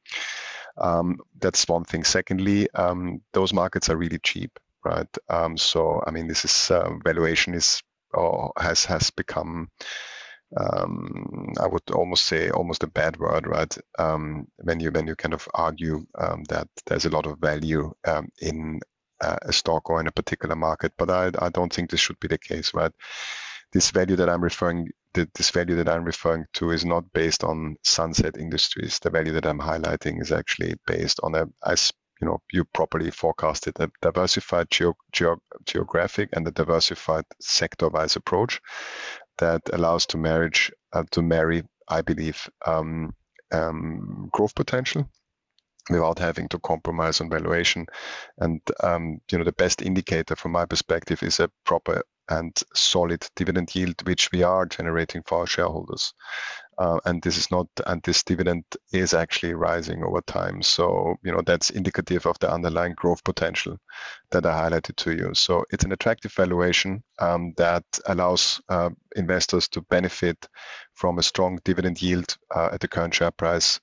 Um, 0.77 1.17
that's 1.39 1.67
one 1.67 1.83
thing. 1.83 2.03
Secondly, 2.03 2.69
um, 2.73 3.21
those 3.33 3.53
markets 3.53 3.89
are 3.89 3.97
really 3.97 4.19
cheap, 4.19 4.51
right? 4.83 5.07
Um, 5.29 5.57
so 5.57 6.03
I 6.05 6.11
mean, 6.11 6.27
this 6.27 6.45
is 6.45 6.71
uh, 6.71 6.91
valuation 7.03 7.53
is 7.53 7.81
or 8.13 8.51
has 8.57 8.85
has 8.85 9.11
become 9.11 9.69
um, 10.57 11.53
I 11.61 11.67
would 11.67 11.89
almost 11.91 12.25
say 12.25 12.49
almost 12.49 12.83
a 12.83 12.87
bad 12.87 13.17
word, 13.17 13.47
right? 13.47 13.77
Um, 13.99 14.47
when 14.57 14.79
you 14.79 14.91
when 14.91 15.07
you 15.07 15.15
kind 15.15 15.33
of 15.33 15.47
argue 15.53 16.05
um, 16.17 16.43
that 16.49 16.67
there's 16.85 17.05
a 17.05 17.09
lot 17.09 17.25
of 17.25 17.39
value 17.39 17.93
um, 18.07 18.29
in 18.41 18.79
uh, 19.21 19.37
a 19.41 19.53
stock 19.53 19.89
or 19.89 19.99
in 19.99 20.07
a 20.07 20.11
particular 20.11 20.55
market, 20.55 20.93
but 20.97 21.09
I, 21.09 21.31
I 21.39 21.49
don't 21.49 21.73
think 21.73 21.89
this 21.89 21.99
should 21.99 22.19
be 22.19 22.27
the 22.27 22.37
case, 22.37 22.73
right? 22.73 22.91
This 23.73 23.91
value 23.91 24.15
that 24.17 24.29
I'm 24.29 24.43
referring 24.43 24.91
this 25.13 25.49
value 25.51 25.75
that 25.77 25.87
I'm 25.87 26.03
referring 26.03 26.45
to 26.55 26.71
is 26.71 26.83
not 26.83 27.13
based 27.13 27.43
on 27.45 27.77
sunset 27.83 28.35
industries. 28.37 28.99
The 28.99 29.09
value 29.09 29.31
that 29.33 29.45
I'm 29.45 29.59
highlighting 29.59 30.21
is 30.21 30.33
actually 30.33 30.75
based 30.85 31.21
on 31.23 31.35
a 31.35 31.45
as 31.65 31.93
you 32.21 32.27
know 32.27 32.41
you 32.51 32.65
properly 32.65 33.11
forecasted 33.11 33.79
a 33.79 33.89
diversified 34.01 34.67
geo, 34.69 34.93
geo, 35.11 35.37
geographic 35.65 36.29
and 36.33 36.47
a 36.47 36.51
diversified 36.51 37.25
sector-wise 37.39 38.15
approach 38.15 38.61
that 39.37 39.61
allows 39.73 40.05
to 40.07 40.17
marriage 40.17 40.71
uh, 40.93 41.03
to 41.11 41.21
marry, 41.21 41.63
I 41.87 42.01
believe, 42.01 42.49
um, 42.65 43.13
um, 43.51 44.29
growth 44.31 44.55
potential 44.55 45.09
without 45.89 46.19
having 46.19 46.47
to 46.49 46.59
compromise 46.59 47.21
on 47.21 47.29
valuation. 47.29 47.85
And 48.37 48.61
um, 48.81 49.19
you 49.31 49.37
know, 49.37 49.43
the 49.43 49.51
best 49.51 49.81
indicator 49.81 50.35
from 50.35 50.51
my 50.51 50.65
perspective 50.65 51.21
is 51.23 51.39
a 51.39 51.49
proper 51.63 52.03
and 52.29 52.55
solid 52.73 53.27
dividend 53.35 53.73
yield, 53.75 53.95
which 54.07 54.31
we 54.31 54.43
are 54.43 54.65
generating 54.65 55.23
for 55.23 55.39
our 55.39 55.47
shareholders. 55.47 56.13
Uh, 56.77 56.99
and 57.05 57.21
this 57.21 57.37
is 57.37 57.51
not, 57.51 57.67
and 57.87 58.03
this 58.03 58.23
dividend 58.23 58.65
is 58.91 59.13
actually 59.13 59.53
rising 59.53 60.03
over 60.03 60.19
time. 60.21 60.61
So, 60.61 61.15
you 61.23 61.31
know, 61.31 61.41
that's 61.45 61.69
indicative 61.69 62.25
of 62.25 62.37
the 62.39 62.51
underlying 62.51 62.95
growth 62.95 63.23
potential 63.23 63.77
that 64.31 64.45
I 64.45 64.69
highlighted 64.69 64.97
to 64.97 65.11
you. 65.15 65.33
So 65.33 65.63
it's 65.71 65.85
an 65.85 65.93
attractive 65.93 66.33
valuation 66.33 67.01
um, 67.17 67.53
that 67.55 67.85
allows 68.05 68.59
uh, 68.67 68.89
investors 69.15 69.69
to 69.69 69.81
benefit 69.83 70.49
from 70.93 71.17
a 71.17 71.23
strong 71.23 71.59
dividend 71.63 72.01
yield 72.01 72.35
uh, 72.53 72.69
at 72.73 72.81
the 72.81 72.89
current 72.89 73.13
share 73.13 73.31
price. 73.31 73.79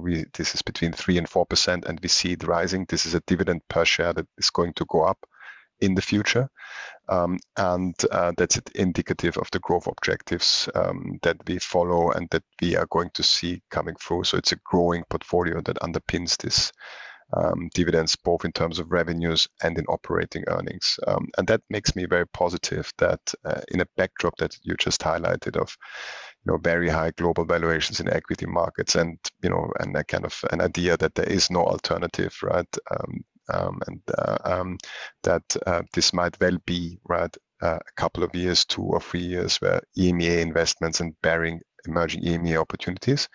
We 0.00 0.26
this 0.32 0.54
is 0.54 0.62
between 0.62 0.92
three 0.92 1.18
and 1.18 1.28
four 1.28 1.46
percent, 1.46 1.86
and 1.86 1.98
we 2.00 2.08
see 2.08 2.32
it 2.32 2.44
rising. 2.44 2.86
This 2.88 3.06
is 3.06 3.14
a 3.14 3.22
dividend 3.26 3.62
per 3.68 3.84
share 3.84 4.12
that 4.12 4.26
is 4.38 4.50
going 4.50 4.74
to 4.74 4.84
go 4.88 5.02
up 5.02 5.18
in 5.80 5.94
the 5.94 6.02
future. 6.02 6.48
Um, 7.08 7.38
and 7.56 7.94
uh, 8.10 8.32
that's 8.36 8.58
indicative 8.74 9.36
of 9.36 9.50
the 9.52 9.60
growth 9.60 9.86
objectives 9.86 10.68
um, 10.74 11.18
that 11.22 11.36
we 11.46 11.58
follow 11.58 12.10
and 12.10 12.28
that 12.30 12.42
we 12.60 12.76
are 12.76 12.86
going 12.90 13.10
to 13.14 13.22
see 13.22 13.62
coming 13.70 13.94
through. 13.94 14.24
So 14.24 14.38
it's 14.38 14.52
a 14.52 14.60
growing 14.64 15.04
portfolio 15.08 15.60
that 15.62 15.78
underpins 15.78 16.36
this 16.36 16.72
um, 17.32 17.68
dividends, 17.74 18.16
both 18.16 18.44
in 18.44 18.52
terms 18.52 18.78
of 18.78 18.92
revenues 18.92 19.48
and 19.62 19.76
in 19.78 19.84
operating 19.86 20.44
earnings. 20.48 20.98
And 21.06 21.46
that 21.48 21.60
makes 21.70 21.96
me 21.96 22.06
very 22.06 22.26
positive 22.28 22.92
that 22.98 23.20
uh, 23.44 23.60
in 23.68 23.80
a 23.80 23.86
backdrop 23.96 24.36
that 24.38 24.56
you 24.62 24.74
just 24.76 25.00
highlighted 25.00 25.56
of 25.56 25.76
you 26.44 26.52
know 26.52 26.58
very 26.58 26.88
high 26.88 27.10
global 27.16 27.44
valuations 27.44 28.00
in 28.00 28.08
equity 28.08 28.46
markets 28.46 28.94
and 28.94 29.18
you 29.42 29.50
know 29.50 29.70
and 29.80 29.96
a 29.96 30.04
kind 30.04 30.24
of 30.24 30.40
an 30.52 30.60
idea 30.60 30.96
that 30.96 31.14
there 31.14 31.28
is 31.28 31.50
no 31.50 31.64
alternative 31.64 32.36
right 32.42 32.76
um, 33.52 33.80
and 33.86 34.00
uh, 34.16 34.38
um, 34.44 34.78
that 35.22 35.56
uh, 35.66 35.82
this 35.92 36.12
might 36.12 36.36
well 36.40 36.58
be 36.66 36.98
right 37.08 37.34
uh, 37.62 37.78
a 37.78 37.92
couple 37.96 38.22
of 38.22 38.34
years, 38.34 38.64
two 38.64 38.82
or 38.82 39.00
three 39.00 39.20
years, 39.20 39.56
where 39.58 39.80
EMEA 39.98 40.40
investments 40.40 41.00
and 41.00 41.14
Baring 41.22 41.60
emerging 41.86 42.22
EMEA 42.22 42.60
opportunities 42.60 43.28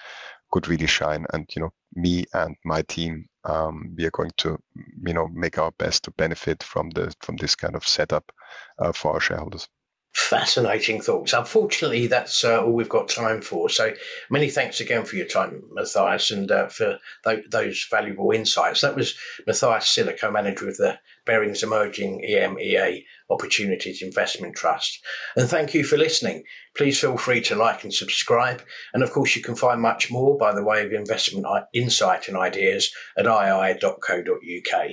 could 0.52 0.68
really 0.68 0.88
shine. 0.88 1.26
And 1.34 1.50
you 1.56 1.62
know, 1.62 1.72
me 1.96 2.26
and 2.34 2.56
my 2.66 2.82
team, 2.84 3.26
um, 3.46 3.96
we 3.98 4.06
are 4.06 4.12
going 4.12 4.32
to 4.38 4.58
you 5.06 5.14
know 5.14 5.28
make 5.28 5.58
our 5.58 5.72
best 5.80 6.04
to 6.04 6.12
benefit 6.12 6.64
from 6.64 6.90
the 6.92 7.14
from 7.22 7.38
this 7.38 7.56
kind 7.56 7.76
of 7.76 7.88
setup 7.88 8.32
uh, 8.80 8.92
for 8.92 9.14
our 9.14 9.20
shareholders 9.20 9.68
fascinating 10.14 11.02
thoughts. 11.02 11.34
Unfortunately, 11.34 12.08
that's 12.08 12.44
uh, 12.44 12.62
all 12.62 12.74
we've 12.74 12.90
got 12.90 13.08
time 13.08 13.42
for. 13.42 13.70
So 13.70 13.94
many 14.30 14.50
thanks 14.50 14.82
again 14.82 15.06
for 15.06 15.16
your 15.16 15.26
time, 15.26 15.64
Mattias, 15.76 16.32
and 16.32 16.52
uh, 16.52 16.68
for 16.68 17.00
th- 17.24 17.46
those 17.50 17.88
valuable 17.90 18.32
insights. 18.32 18.82
That 18.82 18.96
was 18.96 19.16
Mattias 19.48 19.84
Siller, 19.84 20.16
co-manager 20.20 20.68
of 20.68 20.78
the 20.78 21.00
Barings 21.26 21.64
Emerging 21.64 22.26
EMEA 22.30 23.06
Opportunities 23.30 24.02
Investment 24.02 24.56
Trust. 24.56 25.00
And 25.38 25.48
thank 25.48 25.74
you 25.74 25.84
for 25.84 25.98
listening. 25.98 26.44
Please 26.76 27.00
feel 27.00 27.18
free 27.18 27.42
to 27.42 27.56
like 27.56 27.84
and 27.84 27.94
subscribe. 27.94 28.62
And 28.94 29.04
of 29.04 29.12
course, 29.12 29.36
you 29.36 29.42
can 29.42 29.56
find 29.56 29.82
much 29.82 30.12
more 30.12 30.38
by 30.38 30.54
the 30.54 30.64
way 30.64 30.86
of 30.86 30.92
investment 30.92 31.46
insight 31.74 32.28
and 32.28 32.36
ideas 32.36 32.92
at 33.18 33.26
ii.co.uk. 33.26 34.92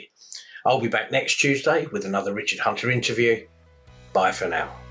I'll 0.66 0.80
be 0.80 0.88
back 0.88 1.10
next 1.10 1.36
Tuesday 1.36 1.86
with 1.86 2.04
another 2.04 2.34
Richard 2.34 2.60
Hunter 2.60 2.90
interview. 2.90 3.46
Bye 4.12 4.32
for 4.32 4.48
now. 4.48 4.87